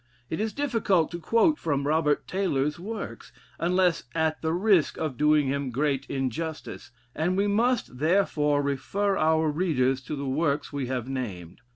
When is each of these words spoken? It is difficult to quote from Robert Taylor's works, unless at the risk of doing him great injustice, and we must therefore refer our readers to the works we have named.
It 0.31 0.39
is 0.39 0.51
difficult 0.51 1.11
to 1.11 1.19
quote 1.19 1.59
from 1.59 1.85
Robert 1.85 2.27
Taylor's 2.27 2.79
works, 2.79 3.31
unless 3.59 4.05
at 4.15 4.41
the 4.41 4.51
risk 4.51 4.97
of 4.97 5.15
doing 5.15 5.45
him 5.45 5.69
great 5.69 6.07
injustice, 6.07 6.89
and 7.13 7.37
we 7.37 7.45
must 7.45 7.99
therefore 7.99 8.63
refer 8.63 9.15
our 9.15 9.51
readers 9.51 10.01
to 10.05 10.15
the 10.15 10.25
works 10.25 10.73
we 10.73 10.87
have 10.87 11.07
named. 11.07 11.61